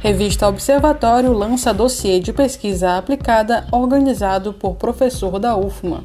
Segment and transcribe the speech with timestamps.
[0.00, 6.04] Revista Observatório lança dossiê de pesquisa aplicada organizado por professor da UFMA.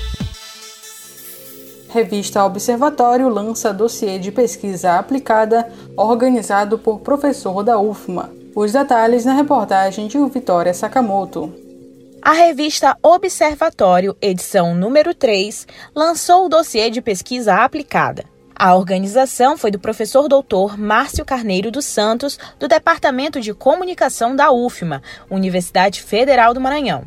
[1.93, 8.31] Revista Observatório lança dossiê de pesquisa aplicada organizado por professor da UFMA.
[8.55, 11.53] Os detalhes na reportagem de Vitória Sakamoto.
[12.21, 18.23] A revista Observatório, edição número 3, lançou o dossiê de pesquisa aplicada.
[18.55, 24.49] A organização foi do professor doutor Márcio Carneiro dos Santos, do Departamento de Comunicação da
[24.49, 27.03] UFMA, Universidade Federal do Maranhão.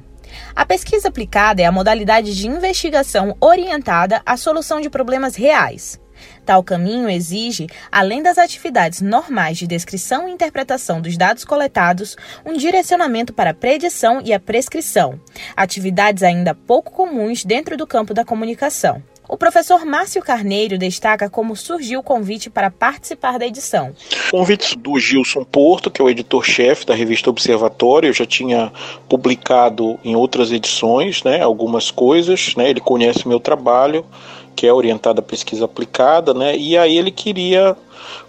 [0.54, 6.00] A pesquisa aplicada é a modalidade de investigação orientada à solução de problemas reais.
[6.44, 12.54] Tal caminho exige, além das atividades normais de descrição e interpretação dos dados coletados, um
[12.54, 15.20] direcionamento para a predição e a prescrição,
[15.56, 19.02] atividades ainda pouco comuns dentro do campo da comunicação.
[19.34, 23.92] O professor Márcio Carneiro destaca como surgiu o convite para participar da edição.
[24.30, 28.72] Convite do Gilson Porto, que é o editor-chefe da revista Observatório, eu já tinha
[29.08, 34.06] publicado em outras edições né, algumas coisas, né, ele conhece meu trabalho,
[34.54, 37.76] que é orientado à pesquisa aplicada, né, e aí ele queria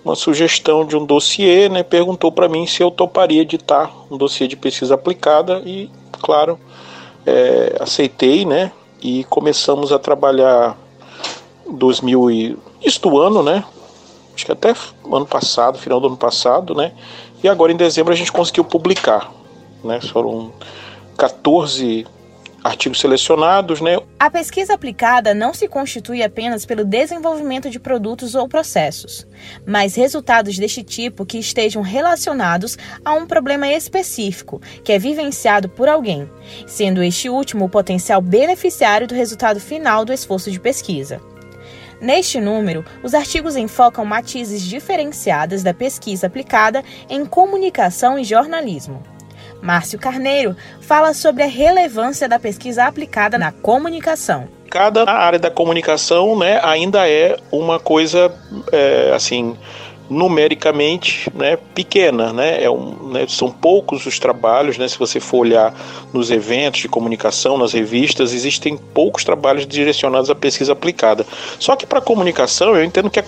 [0.03, 4.47] uma sugestão de um dossiê, né, perguntou para mim se eu toparia editar um dossiê
[4.47, 6.59] de pesquisa aplicada e, claro,
[7.28, 8.72] é, aceitei, né,
[9.03, 10.75] e começamos a trabalhar
[11.69, 13.63] 2000 e isto ano, né?
[14.35, 14.73] Acho que até
[15.05, 16.91] ano passado, final do ano passado, né?
[17.44, 19.31] E agora em dezembro a gente conseguiu publicar,
[19.83, 20.02] né?
[20.02, 20.52] Foram
[21.17, 22.05] 14
[22.66, 23.97] artigos selecionados, né?
[24.19, 29.28] A pesquisa aplicada não se constitui apenas pelo desenvolvimento de produtos ou processos,
[29.67, 32.75] mas resultados deste tipo que estejam relacionados
[33.06, 36.28] a um problema específico que é vivenciado por alguém,
[36.66, 41.22] sendo este último o potencial beneficiário do resultado final do esforço de pesquisa.
[42.05, 49.01] Neste número, os artigos enfocam matizes diferenciadas da pesquisa aplicada em comunicação e jornalismo.
[49.59, 54.47] Márcio Carneiro fala sobre a relevância da pesquisa aplicada na comunicação.
[54.69, 58.31] Cada área da comunicação né, ainda é uma coisa
[58.72, 59.57] é, assim
[60.09, 62.63] numericamente né, pequena, né?
[62.63, 64.88] É um, né, são poucos os trabalhos, né?
[64.88, 65.73] Se você for olhar
[66.13, 71.25] nos eventos de comunicação, nas revistas, existem poucos trabalhos direcionados à pesquisa aplicada.
[71.59, 73.25] Só que para comunicação eu entendo que é,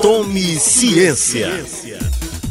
[0.00, 1.50] Tome ciência.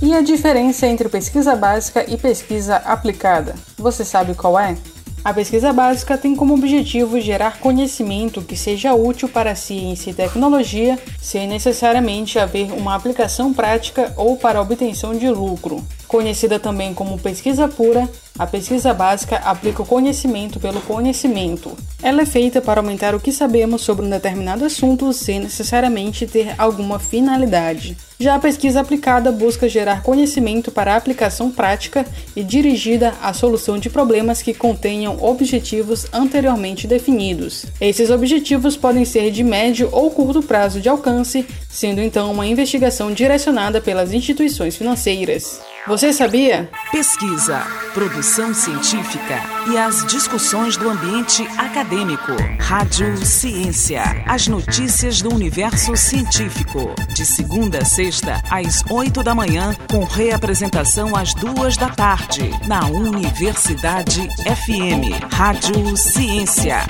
[0.01, 3.55] E a diferença entre pesquisa básica e pesquisa aplicada?
[3.77, 4.77] Você sabe qual é?
[5.23, 10.13] A pesquisa básica tem como objetivo gerar conhecimento que seja útil para a ciência e
[10.13, 15.81] tecnologia, sem necessariamente haver uma aplicação prática ou para obtenção de lucro.
[16.09, 21.71] Conhecida também como pesquisa pura, a pesquisa básica aplica o conhecimento pelo conhecimento.
[22.01, 26.53] Ela é feita para aumentar o que sabemos sobre um determinado assunto sem necessariamente ter
[26.57, 27.95] alguma finalidade.
[28.23, 33.89] Já a pesquisa aplicada busca gerar conhecimento para aplicação prática e dirigida à solução de
[33.89, 37.65] problemas que contenham objetivos anteriormente definidos.
[37.81, 43.11] Esses objetivos podem ser de médio ou curto prazo de alcance, sendo então uma investigação
[43.11, 45.59] direcionada pelas instituições financeiras.
[45.85, 46.69] Você sabia?
[46.93, 47.59] Pesquisa,
[47.93, 52.31] produção científica e as discussões do ambiente acadêmico.
[52.57, 54.01] Rádio Ciência.
[54.25, 56.95] As notícias do universo científico.
[57.13, 58.12] De segunda a sexta,
[58.49, 65.33] às oito da manhã, com reapresentação às duas da tarde, na Universidade FM.
[65.33, 66.85] Rádio Ciência.